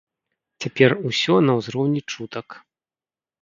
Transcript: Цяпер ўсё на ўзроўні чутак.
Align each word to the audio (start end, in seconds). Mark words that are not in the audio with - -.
Цяпер 0.63 0.95
ўсё 1.09 1.35
на 1.49 1.57
ўзроўні 1.59 2.01
чутак. 2.15 2.47